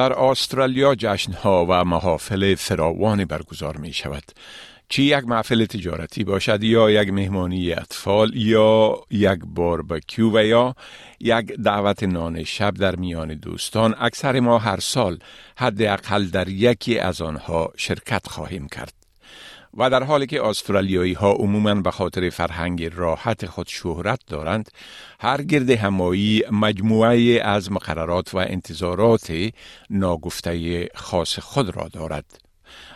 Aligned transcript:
در 0.00 0.12
استرالیا 0.12 0.94
جشنها 0.94 1.66
و 1.68 1.84
محافل 1.84 2.54
فراوانی 2.54 3.24
برگزار 3.24 3.76
می 3.76 3.92
شود 3.92 4.22
چی 4.88 5.02
یک 5.02 5.24
محفل 5.24 5.64
تجارتی 5.64 6.24
باشد 6.24 6.62
یا 6.62 6.90
یک 6.90 7.12
مهمانی 7.12 7.72
اطفال 7.72 8.36
یا 8.36 8.96
یک 9.10 9.40
باربکیو 9.44 10.38
و 10.38 10.44
یا 10.44 10.74
یک 11.20 11.52
دعوت 11.52 12.02
نان 12.02 12.44
شب 12.44 12.74
در 12.74 12.96
میان 12.96 13.34
دوستان 13.34 13.94
اکثر 13.98 14.40
ما 14.40 14.58
هر 14.58 14.80
سال 14.80 15.18
حداقل 15.56 16.26
در 16.26 16.48
یکی 16.48 16.98
از 16.98 17.20
آنها 17.22 17.72
شرکت 17.76 18.26
خواهیم 18.26 18.68
کرد. 18.68 18.99
و 19.76 19.90
در 19.90 20.02
حالی 20.02 20.26
که 20.26 20.44
استرالیایی 20.44 21.12
ها 21.12 21.32
عموما 21.32 21.74
به 21.74 21.90
خاطر 21.90 22.30
فرهنگ 22.30 22.90
راحت 22.94 23.46
خود 23.46 23.66
شهرت 23.66 24.20
دارند 24.26 24.70
هر 25.20 25.42
گرد 25.42 25.70
همایی 25.70 26.42
مجموعه 26.52 27.40
از 27.44 27.72
مقررات 27.72 28.34
و 28.34 28.38
انتظارات 28.38 29.32
ناگفته 29.90 30.88
خاص 30.94 31.38
خود 31.38 31.76
را 31.76 31.88
دارد 31.88 32.50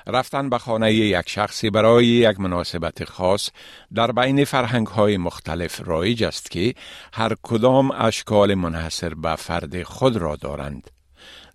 رفتن 0.06 0.51
به 0.51 0.59
خانه 0.59 0.92
یک 0.92 1.29
شخصی 1.29 1.70
برای 1.70 2.06
یک 2.06 2.41
مناسبت 2.41 3.04
خاص 3.04 3.51
در 3.95 4.12
بین 4.12 4.45
فرهنگ 4.45 4.87
های 4.87 5.16
مختلف 5.16 5.80
رایج 5.84 6.24
است 6.24 6.51
که 6.51 6.74
هر 7.12 7.32
کدام 7.43 7.91
اشکال 7.91 8.54
منحصر 8.54 9.15
به 9.15 9.37
فرد 9.37 9.82
خود 9.82 10.16
را 10.16 10.37
دارند. 10.37 10.91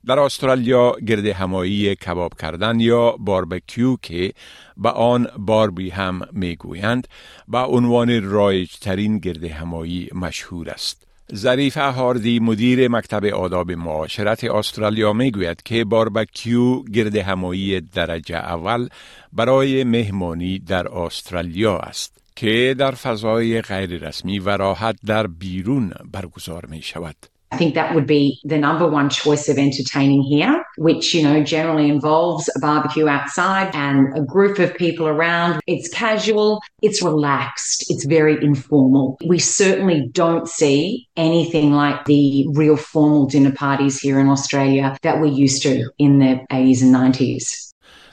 در 0.06 0.20
استرالیا 0.20 0.92
گرد 1.08 1.26
همایی 1.26 1.96
کباب 1.96 2.34
کردن 2.42 2.80
یا 2.80 3.12
باربکیو 3.20 3.96
که 4.02 4.34
به 4.78 4.90
آن 4.90 5.28
باربی 5.38 5.90
هم 5.90 6.22
می‌گویند 6.32 7.08
به 7.48 7.58
عنوان 7.58 8.24
رایج 8.24 8.76
ترین 8.76 9.20
گرد 9.20 9.44
همایی 9.44 10.10
مشهور 10.14 10.70
است. 10.70 11.10
ظریف 11.36 11.78
هاردی 11.78 12.40
مدیر 12.40 12.88
مکتب 12.88 13.26
آداب 13.26 13.72
معاشرت 13.72 14.44
استرالیا 14.44 15.14
می 15.14 15.32
گوید 15.32 15.64
که 15.64 15.86
باربکیو 15.86 16.84
گرد 16.84 17.16
همایی 17.16 17.82
درجه 17.82 18.36
اول 18.36 18.90
برای 19.34 19.84
مهمانی 19.84 20.60
در 20.60 20.88
استرالیا 20.88 21.78
است 21.78 22.18
که 22.36 22.76
در 22.78 22.92
فضای 22.92 23.62
غیر 23.62 24.08
رسمی 24.08 24.40
و 24.40 24.50
راحت 24.50 24.96
در 25.06 25.28
بیرون 25.28 25.94
برگزار 26.12 26.66
می 26.66 26.82
شود. 26.82 27.16
I 27.55 27.57
think 27.57 27.75
that 27.77 27.95
would 27.95 28.07
be 28.07 28.41
the 28.45 28.59
number 28.59 28.87
one 28.89 29.09
choice 29.09 29.49
of 29.49 29.59
entertaining 29.59 30.23
here, 30.23 30.65
which, 30.77 31.15
you 31.15 31.23
know, 31.23 31.45
generally 31.45 31.89
involves 31.89 32.51
a 32.57 32.59
barbecue 32.59 33.07
outside 33.07 33.71
and 33.75 33.99
a 34.19 34.23
group 34.23 34.59
of 34.59 34.75
people 34.75 35.07
around. 35.07 35.61
It's 35.69 35.89
casual, 35.89 36.61
it's 36.83 37.01
relaxed, 37.01 37.85
it's 37.91 38.07
very 38.07 38.43
informal. 38.43 39.19
We 39.25 39.39
certainly 39.39 40.09
don't 40.11 40.49
see 40.49 41.07
anything 41.17 41.71
like 41.73 42.07
the 42.07 42.49
real 42.55 42.77
formal 42.77 43.27
dinner 43.27 43.53
parties 43.53 44.01
here 44.01 44.19
in 44.19 44.29
Australia 44.29 44.97
that 45.03 45.21
we're 45.21 45.39
used 45.45 45.63
to 45.63 45.91
in 45.97 46.19
the 46.19 46.41
80s 46.51 46.83
and 46.83 46.93
90s. 46.93 47.71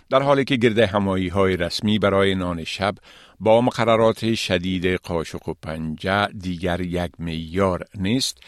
در 0.10 0.22
حالی 0.22 0.44
که 0.46 0.56
گرد 0.56 0.80
همایی 0.80 1.28
های 1.28 1.58
رسمی 1.58 2.00
برای 2.00 2.36
نان 2.36 2.64
شب 2.64 2.96
با 3.41 3.61
مقررات 3.61 4.35
شدید 4.35 4.87
قاشق 4.87 5.49
و 5.49 5.55
پنجه 5.63 6.27
دیگر 6.27 6.81
یک 6.81 7.13
میار 7.19 7.85
نیست 7.95 8.39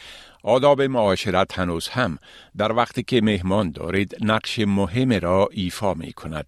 آداب 0.43 0.83
معاشرت 0.83 1.59
هنوز 1.59 1.89
هم 1.89 2.19
در 2.57 2.73
وقتی 2.73 3.03
که 3.03 3.21
مهمان 3.21 3.71
دارید 3.71 4.17
نقش 4.21 4.59
مهم 4.59 5.13
را 5.13 5.49
ایفا 5.53 5.95
می 5.95 6.13
کند. 6.13 6.47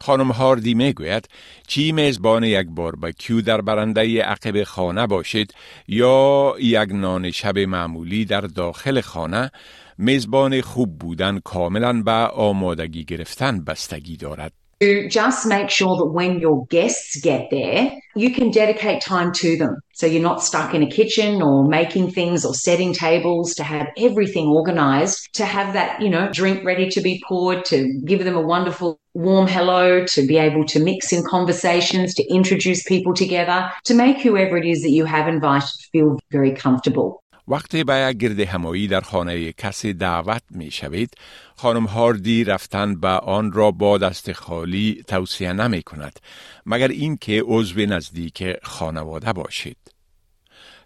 خانم 0.00 0.30
هاردی 0.30 0.74
می 0.74 0.92
گوید 0.92 1.28
چی 1.66 1.92
میزبان 1.92 2.44
یک 2.44 2.66
باربکیو 2.70 3.40
در 3.40 3.60
برنده 3.60 4.22
عقب 4.22 4.64
خانه 4.64 5.06
باشید 5.06 5.54
یا 5.88 6.54
یک 6.58 6.88
نان 6.92 7.30
شب 7.30 7.58
معمولی 7.58 8.24
در 8.24 8.40
داخل 8.40 9.00
خانه 9.00 9.50
میزبان 9.98 10.60
خوب 10.60 10.98
بودن 10.98 11.40
کاملا 11.44 12.02
به 12.02 12.12
آمادگی 12.32 13.04
گرفتن 13.04 13.64
بستگی 13.64 14.16
دارد. 14.16 14.59
To 14.80 15.08
just 15.08 15.46
make 15.46 15.68
sure 15.68 15.96
that 15.96 16.06
when 16.06 16.40
your 16.40 16.66
guests 16.66 17.20
get 17.20 17.50
there, 17.50 17.92
you 18.16 18.32
can 18.32 18.50
dedicate 18.50 19.02
time 19.02 19.30
to 19.32 19.56
them. 19.56 19.76
So 19.92 20.06
you're 20.06 20.22
not 20.22 20.42
stuck 20.42 20.74
in 20.74 20.82
a 20.82 20.90
kitchen 20.90 21.42
or 21.42 21.68
making 21.68 22.12
things 22.12 22.44
or 22.44 22.54
setting 22.54 22.94
tables 22.94 23.54
to 23.56 23.62
have 23.62 23.88
everything 23.98 24.46
organized, 24.46 25.28
to 25.34 25.44
have 25.44 25.74
that, 25.74 26.00
you 26.00 26.08
know, 26.08 26.30
drink 26.32 26.64
ready 26.64 26.88
to 26.90 27.00
be 27.02 27.22
poured, 27.28 27.66
to 27.66 28.00
give 28.06 28.24
them 28.24 28.36
a 28.36 28.40
wonderful 28.40 28.98
warm 29.12 29.46
hello, 29.46 30.04
to 30.06 30.26
be 30.26 30.38
able 30.38 30.64
to 30.64 30.80
mix 30.80 31.12
in 31.12 31.22
conversations, 31.24 32.14
to 32.14 32.26
introduce 32.32 32.82
people 32.84 33.12
together, 33.12 33.70
to 33.84 33.94
make 33.94 34.18
whoever 34.18 34.56
it 34.56 34.64
is 34.64 34.82
that 34.82 34.90
you 34.90 35.04
have 35.04 35.28
invited 35.28 35.68
feel 35.92 36.18
very 36.30 36.52
comfortable. 36.52 37.22
وقتی 37.50 37.84
به 37.84 38.08
یک 38.10 38.16
گرد 38.16 38.40
همایی 38.40 38.88
در 38.88 39.00
خانه 39.00 39.52
کسی 39.52 39.92
دعوت 39.92 40.42
می 40.50 40.70
شوید، 40.70 41.14
خانم 41.56 41.84
هاردی 41.84 42.44
رفتن 42.44 43.00
به 43.00 43.08
آن 43.08 43.52
را 43.52 43.70
با 43.70 43.98
دست 43.98 44.32
خالی 44.32 45.04
توصیه 45.06 45.52
نمی 45.52 45.82
کند 45.82 46.20
مگر 46.66 46.88
اینکه 46.88 47.42
عضو 47.46 47.80
نزدیک 47.80 48.44
خانواده 48.62 49.32
باشید. 49.32 49.76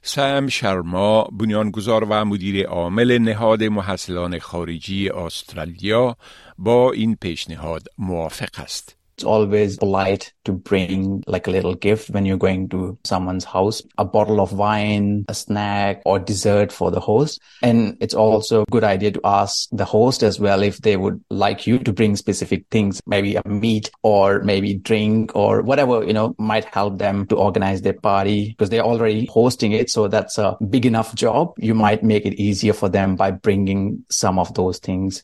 سم 0.02 0.48
شرما 0.48 1.22
بنیانگذار 1.22 2.04
و 2.04 2.24
مدیر 2.24 2.66
عامل 2.66 3.18
نهاد 3.18 3.62
محصلان 3.62 4.38
خارجی 4.38 5.08
استرالیا 5.08 6.16
با 6.58 6.92
این 6.92 7.16
پیشنهاد 7.20 7.88
موافق 7.98 8.60
است. 8.60 8.96
It's 9.16 9.24
always 9.24 9.76
polite 9.78 10.32
to 10.44 10.52
bring 10.52 11.22
like 11.26 11.46
a 11.46 11.50
little 11.50 11.74
gift 11.74 12.10
when 12.10 12.26
you're 12.26 12.36
going 12.36 12.68
to 12.70 12.98
someone's 13.04 13.44
house, 13.44 13.82
a 13.96 14.04
bottle 14.04 14.40
of 14.40 14.52
wine, 14.52 15.24
a 15.28 15.34
snack 15.34 16.02
or 16.04 16.18
dessert 16.18 16.72
for 16.72 16.90
the 16.90 17.00
host. 17.00 17.40
And 17.62 17.96
it's 18.00 18.14
also 18.14 18.62
a 18.62 18.70
good 18.70 18.84
idea 18.84 19.12
to 19.12 19.20
ask 19.24 19.68
the 19.70 19.84
host 19.84 20.22
as 20.22 20.40
well 20.40 20.62
if 20.62 20.78
they 20.78 20.96
would 20.96 21.22
like 21.30 21.66
you 21.66 21.78
to 21.78 21.92
bring 21.92 22.16
specific 22.16 22.66
things, 22.70 23.00
maybe 23.06 23.36
a 23.36 23.48
meat 23.48 23.90
or 24.02 24.40
maybe 24.42 24.74
drink 24.74 25.34
or 25.36 25.62
whatever, 25.62 26.04
you 26.04 26.12
know, 26.12 26.34
might 26.38 26.64
help 26.64 26.98
them 26.98 27.26
to 27.28 27.36
organize 27.36 27.82
their 27.82 27.92
party 27.92 28.50
because 28.50 28.70
they're 28.70 28.82
already 28.82 29.26
hosting 29.26 29.72
it. 29.72 29.90
So 29.90 30.08
that's 30.08 30.38
a 30.38 30.56
big 30.68 30.86
enough 30.86 31.14
job. 31.14 31.54
You 31.58 31.74
might 31.74 32.02
make 32.02 32.26
it 32.26 32.34
easier 32.34 32.72
for 32.72 32.88
them 32.88 33.16
by 33.16 33.30
bringing 33.30 34.04
some 34.10 34.38
of 34.38 34.54
those 34.54 34.78
things. 34.78 35.22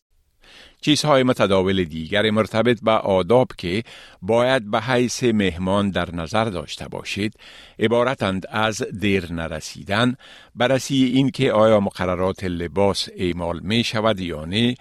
چیزهای 0.81 1.23
متداول 1.23 1.83
دیگر 1.83 2.31
مرتبط 2.31 2.79
به 2.81 2.91
آداب 2.91 3.51
که 3.57 3.83
باید 4.21 4.71
به 4.71 4.81
حیث 4.81 5.23
مهمان 5.23 5.89
در 5.89 6.15
نظر 6.15 6.45
داشته 6.45 6.87
باشید 6.87 7.33
عبارتند 7.79 8.45
از 8.49 8.83
دیر 8.99 9.33
نرسیدن 9.33 10.15
بررسی 10.55 11.03
این 11.03 11.29
که 11.29 11.51
آیا 11.51 11.79
مقررات 11.79 12.43
لباس 12.43 13.09
اعمال 13.17 13.59
می 13.63 13.83
شود 13.83 14.19
یا 14.19 14.45
نه 14.45 14.75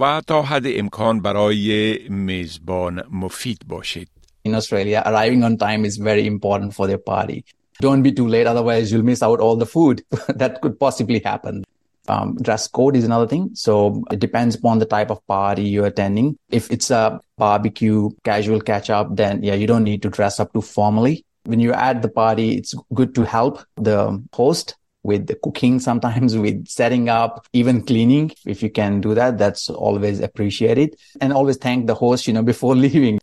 و 0.00 0.22
تا 0.26 0.42
حد 0.42 0.62
امکان 0.66 1.22
برای 1.22 1.98
میزبان 2.08 3.02
مفید 3.10 3.58
باشید 3.68 4.08
In 4.44 4.54
Australia, 4.54 5.02
arriving 5.06 5.44
on 5.44 5.56
time 5.56 5.84
is 5.84 5.96
very 5.98 6.26
important 6.26 6.74
for 6.74 6.88
their 6.88 6.98
party. 6.98 7.44
Don't 7.80 8.02
be 8.02 8.10
too 8.10 8.26
late, 8.26 8.48
otherwise 8.48 8.90
you'll 8.90 9.08
miss 9.12 9.22
out 9.22 9.38
all 9.38 9.56
the 9.56 9.66
food 9.66 10.02
that 10.40 10.60
could 10.60 10.80
possibly 10.80 11.20
happen. 11.24 11.64
Um, 12.08 12.36
dress 12.36 12.66
code 12.66 12.96
is 12.96 13.04
another 13.04 13.28
thing. 13.28 13.50
So 13.54 14.02
it 14.10 14.18
depends 14.18 14.56
upon 14.56 14.78
the 14.78 14.86
type 14.86 15.10
of 15.10 15.24
party 15.26 15.62
you're 15.62 15.86
attending. 15.86 16.38
If 16.50 16.70
it's 16.70 16.90
a 16.90 17.20
barbecue, 17.38 18.10
casual 18.24 18.60
catch 18.60 18.90
up, 18.90 19.14
then 19.14 19.42
yeah, 19.42 19.54
you 19.54 19.66
don't 19.66 19.84
need 19.84 20.02
to 20.02 20.10
dress 20.10 20.40
up 20.40 20.52
too 20.52 20.62
formally. 20.62 21.24
When 21.44 21.60
you're 21.60 21.74
at 21.74 22.02
the 22.02 22.08
party, 22.08 22.56
it's 22.56 22.74
good 22.94 23.14
to 23.16 23.22
help 23.22 23.64
the 23.76 24.22
host 24.32 24.76
with 25.04 25.26
the 25.26 25.34
cooking, 25.42 25.80
sometimes 25.88 26.36
with 26.36 26.66
setting 26.66 27.08
up, 27.08 27.46
even 27.52 27.82
cleaning. 27.82 28.32
If 28.46 28.62
you 28.62 28.70
can 28.70 29.00
do 29.00 29.14
that, 29.14 29.38
that's 29.38 29.68
always 29.68 30.20
appreciated. 30.20 30.96
And 31.20 31.32
always 31.32 31.56
thank 31.56 31.86
the 31.86 31.94
host, 31.94 32.26
you 32.26 32.32
know, 32.32 32.42
before 32.42 32.74
leaving. 32.84 33.18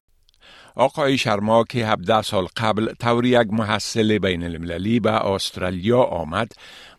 آقای 0.75 1.18
شرما 1.18 1.63
که 1.63 1.88
17 1.88 2.21
سال 2.21 2.48
قبل 2.57 2.94
طور 2.94 3.25
یک 3.25 3.48
محصل 3.51 4.18
بین 4.18 4.44
المللی 4.44 5.00
به 5.00 5.12
استرالیا 5.12 6.01
آمد 6.04 6.51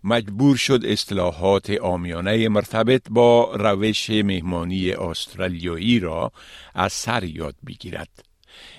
مجبور 0.04 0.56
شد 0.56 0.80
اصطلاحات 0.84 1.70
آمیانه 1.70 2.48
مرتبط 2.48 3.02
با 3.10 3.54
روش 3.54 4.10
مهمانی 4.10 4.90
استرالیایی 4.90 6.00
را 6.00 6.32
از 6.74 6.92
سر 6.92 7.24
یاد 7.24 7.54
بگیرد. 7.66 8.08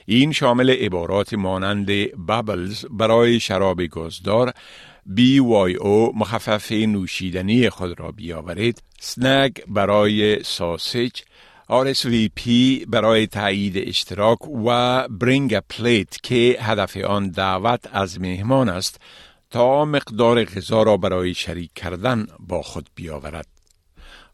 این 0.05 0.31
شامل 0.31 0.69
عبارات 0.69 1.33
مانند 1.33 2.15
بابلز 2.15 2.85
برای 2.89 3.39
شراب 3.39 3.81
گازدار 3.81 4.53
بی 5.05 5.39
وای 5.39 5.75
او 5.75 6.11
مخفف 6.15 6.71
نوشیدنی 6.71 7.69
خود 7.69 7.99
را 7.99 8.11
بیاورید 8.11 8.83
سنگ 8.99 9.61
برای 9.67 10.43
ساسج 10.43 11.11
RSVP 11.71 12.41
برای 12.87 13.27
تایید 13.27 13.89
اشتراک 13.89 14.49
و 14.65 15.07
برینگ 15.07 15.59
پلیت 15.59 16.23
که 16.23 16.57
هدف 16.61 16.97
آن 16.97 17.29
دعوت 17.29 17.79
از 17.91 18.21
مهمان 18.21 18.69
است 18.69 18.99
تا 19.49 19.85
مقدار 19.85 20.43
غذا 20.43 20.83
را 20.83 20.97
برای 20.97 21.33
شریک 21.33 21.71
کردن 21.75 22.27
با 22.39 22.61
خود 22.61 22.89
بیاورد. 22.95 23.47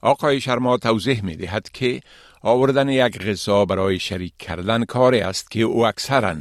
آقای 0.01 0.41
شرما 0.41 0.77
توضیح 0.77 1.23
می 1.23 1.35
دهد 1.35 1.69
که 1.69 2.01
آوردن 2.41 2.89
یک 2.89 3.19
غذا 3.19 3.65
برای 3.65 3.99
شریک 3.99 4.33
کردن 4.39 4.85
کاری 4.85 5.19
است 5.19 5.51
که 5.51 5.61
او 5.61 5.85
اکثرا 5.87 6.35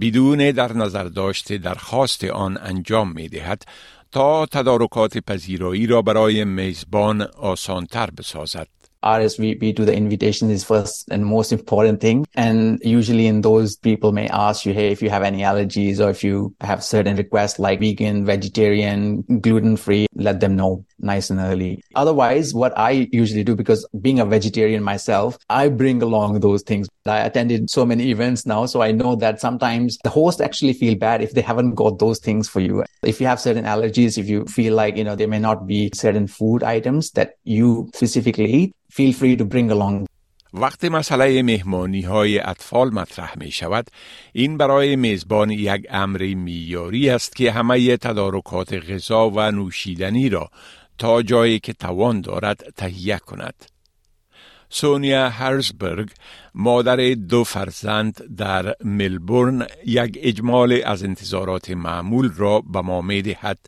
بدون 0.00 0.50
در 0.50 0.72
نظر 0.72 1.04
داشته 1.04 1.58
درخواست 1.58 2.24
آن 2.24 2.58
انجام 2.62 3.12
می 3.12 3.28
دهد 3.28 3.62
تا 4.12 4.46
تدارکات 4.46 5.18
پذیرایی 5.18 5.86
را 5.86 6.02
برای 6.02 6.44
میزبان 6.44 7.22
آسانتر 7.22 8.10
بسازد. 8.10 8.77
RSVP 9.02 9.76
to 9.76 9.84
the 9.84 9.94
invitation 9.94 10.50
is 10.50 10.64
first 10.64 11.08
and 11.10 11.24
most 11.24 11.52
important 11.52 12.00
thing. 12.00 12.26
And 12.34 12.80
usually 12.82 13.26
in 13.26 13.42
those 13.42 13.76
people 13.76 14.12
may 14.12 14.28
ask 14.28 14.66
you, 14.66 14.72
Hey, 14.72 14.90
if 14.90 15.02
you 15.02 15.10
have 15.10 15.22
any 15.22 15.40
allergies 15.40 16.00
or 16.00 16.10
if 16.10 16.24
you 16.24 16.54
have 16.60 16.82
certain 16.82 17.16
requests 17.16 17.58
like 17.58 17.80
vegan, 17.80 18.24
vegetarian, 18.24 19.22
gluten 19.40 19.76
free, 19.76 20.06
let 20.14 20.40
them 20.40 20.56
know 20.56 20.84
nice 21.00 21.30
and 21.30 21.40
early. 21.40 21.82
Otherwise, 21.94 22.54
what 22.54 22.76
I 22.76 23.08
usually 23.12 23.44
do, 23.44 23.54
because 23.54 23.86
being 24.00 24.18
a 24.20 24.26
vegetarian 24.26 24.82
myself, 24.82 25.38
I 25.48 25.68
bring 25.68 26.02
along 26.02 26.40
those 26.40 26.62
things. 26.62 26.88
I 27.06 27.20
attended 27.20 27.70
so 27.70 27.86
many 27.86 28.10
events 28.10 28.44
now. 28.44 28.66
So 28.66 28.82
I 28.82 28.92
know 28.92 29.14
that 29.16 29.40
sometimes 29.40 29.98
the 30.02 30.10
host 30.10 30.40
actually 30.40 30.72
feel 30.72 30.96
bad 30.96 31.22
if 31.22 31.32
they 31.32 31.40
haven't 31.40 31.74
got 31.74 31.98
those 31.98 32.18
things 32.18 32.48
for 32.48 32.60
you. 32.60 32.84
If 33.02 33.20
you 33.20 33.26
have 33.26 33.40
certain 33.40 33.64
allergies, 33.64 34.18
if 34.18 34.28
you 34.28 34.44
feel 34.46 34.74
like, 34.74 34.96
you 34.96 35.04
know, 35.04 35.16
there 35.16 35.28
may 35.28 35.38
not 35.38 35.66
be 35.66 35.90
certain 35.94 36.26
food 36.26 36.62
items 36.62 37.12
that 37.12 37.34
you 37.44 37.90
specifically 37.94 38.52
eat, 38.52 38.74
feel 38.92 39.12
free 39.12 39.36
to 39.36 39.44
bring 39.44 39.70
along. 39.70 40.06
وقتی 40.54 40.88
مسئله 40.88 41.42
مهمانی 41.42 42.02
های 42.02 42.38
اطفال 42.38 42.90
مطرح 42.90 43.38
می 43.38 43.50
شود 43.50 43.86
این 44.32 44.56
برای 44.56 44.96
میزبان 44.96 45.50
یک 45.50 45.86
امر 45.90 46.34
میاری 46.34 47.10
است 47.10 47.36
که 47.36 47.52
همه 47.52 47.96
تدارکات 47.96 48.72
غذا 48.72 49.30
و 49.30 49.50
نوشیدنی 49.50 50.28
را 50.28 50.50
تا 50.98 51.22
جایی 51.22 51.58
که 51.58 51.72
توان 51.72 52.20
دارد 52.20 52.72
تهیه 52.76 53.18
کند. 53.18 53.54
سونیا 54.70 55.28
هرزبرگ 55.28 56.10
مادر 56.54 57.14
دو 57.14 57.44
فرزند 57.44 58.36
در 58.36 58.74
ملبورن 58.84 59.66
یک 59.86 60.18
اجمال 60.22 60.82
از 60.84 61.02
انتظارات 61.04 61.70
معمول 61.70 62.32
را 62.36 62.60
به 62.60 62.80
ما 62.80 63.02
می 63.02 63.22
دهد 63.22 63.58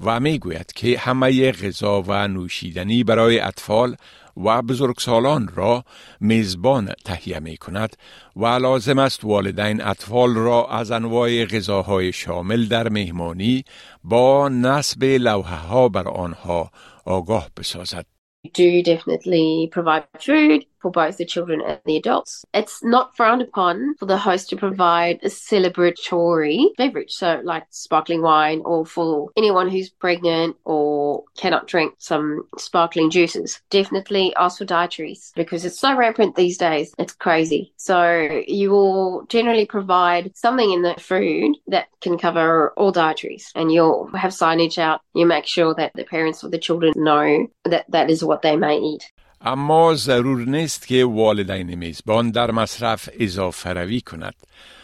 و 0.00 0.20
می 0.20 0.38
گوید 0.38 0.72
که 0.72 0.98
همه 0.98 1.52
غذا 1.52 2.02
و 2.02 2.28
نوشیدنی 2.28 3.04
برای 3.04 3.40
اطفال 3.40 3.96
و 4.36 4.62
بزرگسالان 4.62 5.50
را 5.54 5.84
میزبان 6.20 6.92
تهیه 7.04 7.40
می 7.40 7.56
کند 7.56 7.96
و 8.36 8.46
لازم 8.46 8.98
است 8.98 9.24
والدین 9.24 9.84
اطفال 9.84 10.34
را 10.34 10.66
از 10.68 10.90
انواع 10.90 11.44
غذاهای 11.44 12.12
شامل 12.12 12.66
در 12.66 12.88
مهمانی 12.88 13.64
با 14.04 14.48
نصب 14.48 15.04
لوحه 15.04 15.56
ها 15.56 15.88
بر 15.88 16.08
آنها 16.08 16.70
آگاه 17.04 17.48
بسازد. 17.56 18.13
Do 18.52 18.82
definitely 18.82 19.68
provide 19.72 20.06
food 20.20 20.66
for 20.84 20.90
both 20.90 21.16
the 21.16 21.24
children 21.24 21.62
and 21.62 21.80
the 21.86 21.96
adults. 21.96 22.44
It's 22.52 22.84
not 22.84 23.16
frowned 23.16 23.40
upon 23.40 23.94
for 23.94 24.04
the 24.04 24.18
host 24.18 24.50
to 24.50 24.56
provide 24.56 25.18
a 25.22 25.28
celebratory 25.28 26.66
beverage, 26.76 27.10
so 27.10 27.40
like 27.42 27.64
sparkling 27.70 28.20
wine, 28.20 28.60
or 28.66 28.84
for 28.84 29.30
anyone 29.34 29.70
who's 29.70 29.88
pregnant 29.88 30.56
or 30.66 31.24
cannot 31.38 31.68
drink 31.68 31.94
some 31.96 32.46
sparkling 32.58 33.08
juices. 33.08 33.62
Definitely 33.70 34.34
ask 34.36 34.58
for 34.58 34.66
dietaries 34.66 35.32
because 35.34 35.64
it's 35.64 35.80
so 35.80 35.96
rampant 35.96 36.36
these 36.36 36.58
days. 36.58 36.92
It's 36.98 37.14
crazy. 37.14 37.72
So 37.78 38.42
you 38.46 38.68
will 38.68 39.24
generally 39.30 39.64
provide 39.64 40.36
something 40.36 40.70
in 40.70 40.82
the 40.82 40.96
food 41.00 41.56
that 41.68 41.86
can 42.02 42.18
cover 42.18 42.74
all 42.76 42.92
dietaries, 42.92 43.50
and 43.54 43.72
you'll 43.72 44.08
have 44.08 44.32
signage 44.32 44.76
out. 44.76 45.00
You 45.14 45.24
make 45.24 45.46
sure 45.46 45.74
that 45.76 45.92
the 45.94 46.04
parents 46.04 46.44
or 46.44 46.50
the 46.50 46.58
children 46.58 46.92
know 46.94 47.46
that 47.64 47.86
that 47.88 48.10
is 48.10 48.22
what 48.22 48.42
they 48.42 48.56
may 48.56 48.76
eat. 48.76 49.10
اما 49.46 49.94
ضرور 49.94 50.48
نیست 50.48 50.86
که 50.86 51.04
والدین 51.04 51.74
میزبان 51.74 52.30
در 52.30 52.50
مصرف 52.50 53.08
اضافه 53.20 53.70
روی 53.70 54.00
کند. 54.00 54.34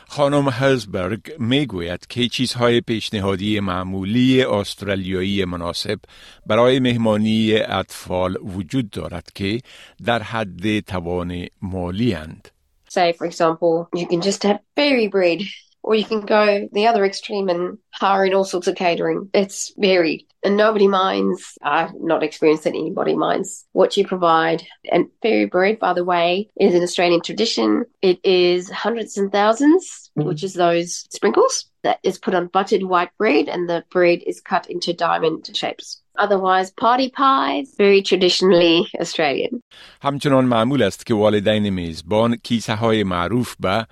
خانم 0.09 0.49
هزبرگ 0.49 1.21
می 1.39 1.67
گوید 1.67 2.07
که 2.07 2.29
چیزهای 2.29 2.81
پیشنهادی 2.81 3.61
معمولی 3.61 4.43
استرالیایی 4.43 5.45
مناسب 5.45 5.99
برای 6.47 6.81
مهمانی 6.81 7.55
اطفال 7.55 8.37
وجود 8.37 8.91
دارد 8.91 9.29
که 9.35 9.61
در 10.05 10.23
حد 10.23 10.81
توان 10.81 11.47
مالی 11.63 12.15
اند. 12.15 12.49
Say, 12.91 13.13
for 13.13 13.27
example, 13.27 13.89
you 13.97 14.07
can 14.07 14.21
just 14.21 14.43
have 14.43 14.59
fairy 14.77 15.09
bread 15.09 15.41
or 15.86 15.94
you 15.94 16.04
can 16.04 16.22
go 16.22 16.68
the 16.72 16.88
other 16.88 17.06
extreme 17.06 17.48
and 17.48 17.78
hire 17.92 18.26
in 18.26 18.34
all 18.34 18.44
sorts 18.44 18.68
of 18.68 18.76
catering. 18.76 19.30
It's 19.34 19.72
varied 19.78 20.26
and 20.44 20.58
nobody 20.58 20.88
minds. 20.88 21.58
I've 21.62 21.94
not 21.94 22.24
experienced 22.24 22.64
that 22.64 22.72
anybody 22.72 23.16
minds 23.16 23.66
what 23.74 23.96
you 23.96 24.08
provide. 24.08 24.64
And 24.92 25.08
fairy 25.22 25.46
bread, 25.46 25.78
by 25.78 25.94
the 25.94 26.04
way, 26.04 26.50
is 26.60 26.74
an 26.74 26.82
Australian 26.82 27.22
tradition. 27.22 27.86
It 28.02 28.20
is 28.24 28.70
hundreds 28.72 29.16
and 29.18 29.32
1000s 29.32 30.06
mm-hmm. 30.18 30.28
which 30.28 30.44
is 30.44 30.54
those 30.54 31.06
sprinkles 31.12 31.66
that 31.84 32.00
is 32.04 32.18
put 32.18 32.34
on 32.34 32.48
buttered 32.48 32.84
white 32.84 33.12
bread 33.18 33.48
and 33.48 33.70
the 33.70 33.84
bread 33.92 34.20
is 34.26 34.42
cut 34.42 34.70
into 34.70 34.94
diamond 34.94 35.50
shapes. 35.54 36.02
Otherwise, 36.18 36.72
party 36.72 37.10
pies, 37.10 37.76
very 37.78 38.02
traditionally 38.02 38.88
Australian. 39.00 39.62
همچنان 40.02 40.46
معمول 40.46 40.84
است 40.84 41.06
که 41.06 41.14
والدین 41.14 41.70
میزبان 41.70 42.36
کیسه 42.36 42.76
های 42.76 43.04
معروف 43.04 43.56
به 43.60 43.88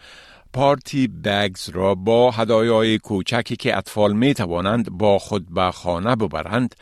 پارتی 0.52 1.08
بگز 1.08 1.68
را 1.68 1.94
با 1.94 2.30
هدایای 2.30 2.98
کوچکی 2.98 3.56
که 3.56 3.76
اطفال 3.76 4.12
می 4.12 4.34
توانند 4.34 4.90
با 4.90 5.18
خود 5.18 5.54
به 5.54 5.70
خانه 5.70 6.16
ببرند 6.16 6.74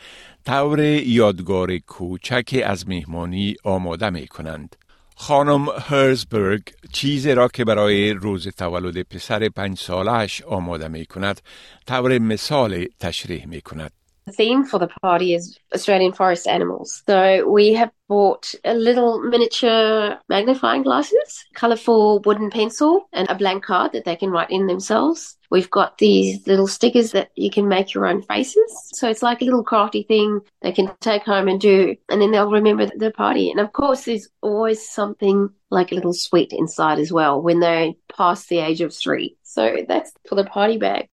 طور 0.45 0.79
یادگار 0.79 1.77
کوچکی 1.77 2.61
از 2.61 2.87
مهمانی 2.87 3.55
آماده 3.63 4.09
می 4.09 4.27
کنند. 4.27 4.75
خانم 5.15 5.67
هرزبرگ 5.81 6.61
چیزی 6.93 7.31
را 7.31 7.47
که 7.47 7.65
برای 7.65 8.13
روز 8.13 8.47
تولد 8.47 9.01
پسر 9.01 9.49
پنج 9.49 9.79
سالش 9.79 10.41
آماده 10.41 10.87
می 10.87 11.05
کند 11.05 11.41
طور 11.87 12.19
مثال 12.19 12.85
تشریح 12.99 13.45
می 13.47 13.61
کند. 13.61 13.91
The 14.27 14.33
theme 14.33 14.65
for 14.65 14.77
the 14.77 14.89
party 15.01 15.33
is 15.33 15.57
Australian 15.73 16.11
forest 16.11 16.49
animals. 16.49 17.01
So 17.07 17.49
we 17.49 17.73
have 17.75 17.91
bought 18.09 18.53
a 18.65 18.73
little 18.73 19.21
miniature 19.21 20.19
magnifying 20.27 20.83
glasses, 20.83 21.45
colourful 21.53 22.19
wooden 22.25 22.49
pencil, 22.49 23.07
and 23.13 23.29
a 23.29 23.35
blank 23.35 23.63
card 23.63 23.93
that 23.93 24.03
they 24.03 24.17
can 24.17 24.29
write 24.29 24.51
in 24.51 24.67
themselves. 24.67 25.37
We've 25.49 25.71
got 25.71 25.97
these 25.97 26.45
little 26.45 26.67
stickers 26.67 27.13
that 27.13 27.31
you 27.35 27.49
can 27.49 27.69
make 27.69 27.93
your 27.93 28.05
own 28.05 28.21
faces. 28.21 28.89
So 28.95 29.09
it's 29.09 29.23
like 29.23 29.41
a 29.41 29.45
little 29.45 29.63
crafty 29.63 30.03
thing 30.03 30.41
they 30.61 30.73
can 30.73 30.91
take 30.99 31.23
home 31.23 31.47
and 31.47 31.61
do, 31.61 31.95
and 32.09 32.21
then 32.21 32.31
they'll 32.31 32.51
remember 32.51 32.85
the 32.97 33.11
party. 33.11 33.49
And 33.49 33.61
of 33.61 33.71
course, 33.71 34.03
there's 34.03 34.27
always 34.41 34.89
something 34.89 35.49
like 35.69 35.93
a 35.93 35.95
little 35.95 36.13
sweet 36.13 36.51
inside 36.51 36.99
as 36.99 37.13
well 37.13 37.41
when 37.41 37.61
they 37.61 37.95
pass 38.13 38.47
the 38.47 38.59
age 38.59 38.81
of 38.81 38.93
three. 38.93 39.37
So 39.43 39.85
that's 39.87 40.11
for 40.27 40.35
the 40.35 40.43
party 40.43 40.77
bag. 40.77 41.07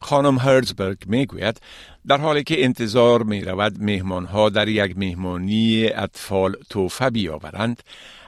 خانم 0.00 0.38
هرزبرگ 0.38 0.98
می‌گوید 1.06 1.60
در 2.06 2.18
حالی 2.18 2.42
که 2.42 2.64
انتظار 2.64 3.22
می 3.22 3.40
رود 3.40 3.82
مهمان 3.82 4.24
ها 4.24 4.48
در 4.48 4.68
یک 4.68 4.98
مهمانی 4.98 5.86
اطفال 5.86 6.56
توفه 6.70 7.10
بیاورند 7.10 7.82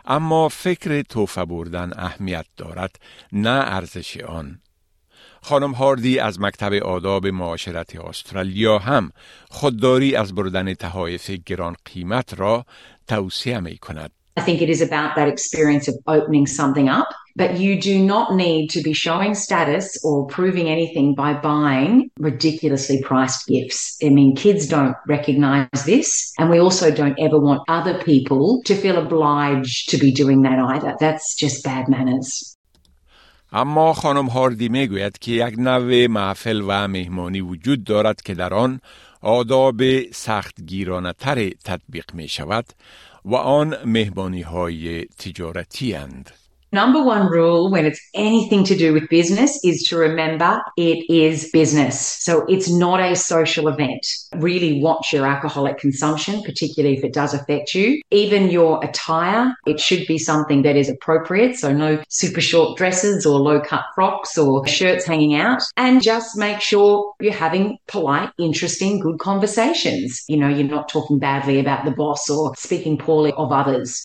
اما 0.04 0.48
فکر 0.48 1.02
توفه 1.02 1.44
بردن 1.44 1.92
اهمیت 1.96 2.46
دارد 2.56 2.96
نه 3.32 3.50
ارزش 3.50 4.16
آن 4.16 4.58
خانم 5.42 5.72
هاردی 5.72 6.18
از 6.18 6.40
مکتب 6.40 6.72
آداب 6.72 7.26
معاشرت 7.26 7.96
استرالیا 7.96 8.78
هم 8.78 9.12
خودداری 9.50 10.16
از 10.16 10.34
بردن 10.34 10.74
تحایف 10.74 11.30
گران 11.30 11.76
قیمت 11.84 12.40
را 12.40 12.64
توصیه 13.08 13.60
می 13.60 13.78
کند. 13.78 14.10
I 14.40 14.42
think 14.42 14.62
it 14.62 14.70
is 14.70 14.80
about 14.80 15.10
that 15.16 15.28
experience 15.28 15.88
of 15.88 15.96
opening 16.06 16.46
something 16.46 16.88
up, 16.88 17.08
but 17.35 17.57
you 17.57 17.81
do 17.81 17.99
not 17.99 18.33
need 18.33 18.69
to 18.69 18.81
be 18.81 18.93
showing 18.93 19.35
status 19.35 20.03
or 20.03 20.25
proving 20.27 20.67
anything 20.69 21.15
by 21.15 21.33
buying 21.33 22.09
ridiculously 22.17 23.01
priced 23.01 23.45
gifts. 23.47 23.97
I 24.03 24.09
mean, 24.09 24.35
kids 24.35 24.67
don't 24.67 24.95
recognize 25.07 25.83
this, 25.85 26.33
and 26.39 26.49
we 26.49 26.59
also 26.59 26.91
don't 26.91 27.19
ever 27.19 27.39
want 27.39 27.61
other 27.67 27.95
people 28.03 28.61
to 28.65 28.75
feel 28.75 28.97
obliged 28.97 29.89
to 29.89 29.97
be 29.97 30.11
doing 30.11 30.43
that 30.43 30.59
either. 30.59 30.95
That's 30.99 31.35
just 31.35 31.63
bad 31.63 31.89
manners. 31.89 32.55
اما 33.51 33.93
خانم 33.93 34.25
هاردی 34.25 34.69
میگوید 34.69 35.17
که 35.19 35.31
یک 35.31 35.53
نوع 35.57 36.07
محفل 36.07 36.61
و 36.67 36.87
مهمانی 36.87 37.41
وجود 37.41 37.83
دارد 37.83 38.21
که 38.21 38.33
در 38.33 38.53
آن 38.53 38.79
آداب 39.21 40.11
سخت 40.11 40.61
گیرانه 40.65 41.13
تر 41.13 41.49
تطبیق 41.49 42.13
می 42.13 42.27
شود 42.27 42.65
و 43.25 43.35
آن 43.35 43.75
مهمانی 43.85 44.41
های 44.41 45.05
تجارتی 45.05 45.95
اند. 45.95 46.31
Number 46.72 47.02
one 47.02 47.26
rule 47.26 47.68
when 47.68 47.84
it's 47.84 48.00
anything 48.14 48.62
to 48.64 48.76
do 48.76 48.92
with 48.92 49.08
business 49.08 49.58
is 49.64 49.82
to 49.84 49.96
remember 49.96 50.62
it 50.76 51.04
is 51.10 51.50
business. 51.50 52.00
So 52.00 52.46
it's 52.46 52.70
not 52.70 53.00
a 53.00 53.16
social 53.16 53.66
event. 53.66 54.06
Really 54.36 54.80
watch 54.80 55.12
your 55.12 55.26
alcoholic 55.26 55.78
consumption, 55.78 56.42
particularly 56.42 56.96
if 56.96 57.02
it 57.02 57.12
does 57.12 57.34
affect 57.34 57.74
you. 57.74 58.00
Even 58.12 58.50
your 58.50 58.84
attire, 58.84 59.52
it 59.66 59.80
should 59.80 60.06
be 60.06 60.16
something 60.16 60.62
that 60.62 60.76
is 60.76 60.88
appropriate. 60.88 61.56
So 61.56 61.72
no 61.72 62.00
super 62.08 62.40
short 62.40 62.78
dresses 62.78 63.26
or 63.26 63.40
low 63.40 63.60
cut 63.60 63.84
frocks 63.96 64.38
or 64.38 64.64
shirts 64.68 65.04
hanging 65.04 65.34
out. 65.34 65.62
And 65.76 66.00
just 66.00 66.36
make 66.36 66.60
sure 66.60 67.14
you're 67.20 67.32
having 67.32 67.78
polite, 67.88 68.30
interesting, 68.38 69.00
good 69.00 69.18
conversations. 69.18 70.22
You 70.28 70.36
know, 70.36 70.48
you're 70.48 70.68
not 70.68 70.88
talking 70.88 71.18
badly 71.18 71.58
about 71.58 71.84
the 71.84 71.90
boss 71.90 72.30
or 72.30 72.54
speaking 72.54 72.96
poorly 72.96 73.32
of 73.32 73.50
others. 73.50 74.04